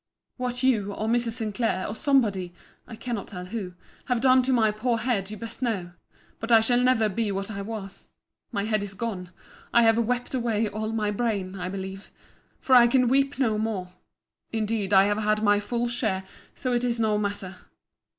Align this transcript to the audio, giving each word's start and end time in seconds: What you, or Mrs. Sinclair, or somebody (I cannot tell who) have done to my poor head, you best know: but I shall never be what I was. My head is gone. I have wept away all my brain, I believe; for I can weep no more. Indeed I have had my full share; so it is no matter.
What 0.37 0.63
you, 0.63 0.93
or 0.93 1.07
Mrs. 1.07 1.33
Sinclair, 1.33 1.85
or 1.87 1.93
somebody 1.93 2.55
(I 2.87 2.95
cannot 2.95 3.27
tell 3.27 3.45
who) 3.45 3.75
have 4.05 4.19
done 4.19 4.41
to 4.41 4.51
my 4.51 4.71
poor 4.71 4.97
head, 4.97 5.29
you 5.29 5.37
best 5.37 5.61
know: 5.61 5.91
but 6.39 6.51
I 6.51 6.59
shall 6.59 6.79
never 6.81 7.07
be 7.07 7.31
what 7.31 7.51
I 7.51 7.61
was. 7.61 8.09
My 8.51 8.63
head 8.63 8.81
is 8.81 8.95
gone. 8.95 9.29
I 9.71 9.83
have 9.83 9.99
wept 9.99 10.33
away 10.33 10.67
all 10.67 10.91
my 10.91 11.11
brain, 11.11 11.55
I 11.55 11.69
believe; 11.69 12.11
for 12.59 12.73
I 12.73 12.87
can 12.87 13.09
weep 13.09 13.37
no 13.37 13.59
more. 13.59 13.93
Indeed 14.51 14.91
I 14.91 15.03
have 15.03 15.19
had 15.19 15.43
my 15.43 15.59
full 15.59 15.87
share; 15.87 16.23
so 16.55 16.73
it 16.73 16.83
is 16.83 16.99
no 16.99 17.19
matter. 17.19 17.57